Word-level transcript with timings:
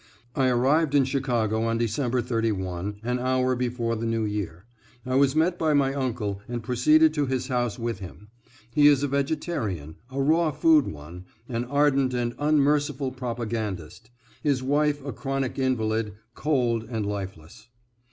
I 0.35 0.47
arrived 0.47 0.95
in 0.95 1.05
Chicago 1.05 1.61
on 1.65 1.77
December 1.77 2.23
31, 2.23 3.01
an 3.03 3.19
hour 3.19 3.55
before 3.55 3.95
the 3.95 4.07
new 4.07 4.25
year. 4.25 4.65
I 5.05 5.13
was 5.13 5.35
met 5.35 5.59
by 5.59 5.75
my 5.75 5.93
uncle 5.93 6.41
and 6.47 6.63
proceeded 6.63 7.13
to 7.13 7.27
his 7.27 7.49
house 7.49 7.77
with 7.77 7.99
him. 7.99 8.29
He 8.73 8.87
is 8.87 9.03
a 9.03 9.07
vegetarian, 9.07 9.97
a 10.09 10.19
raw 10.19 10.49
food 10.49 10.87
one, 10.87 11.25
an 11.47 11.65
ardent 11.65 12.15
and 12.15 12.33
unmerciful 12.39 13.11
propagandist; 13.11 14.09
his 14.41 14.63
wife 14.63 15.05
a 15.05 15.13
chronic 15.13 15.59
invalid, 15.59 16.13
cold 16.33 16.83
and 16.89 17.05
lifeless. 17.05 17.67